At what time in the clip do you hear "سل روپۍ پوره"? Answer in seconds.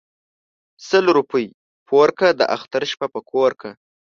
0.87-2.13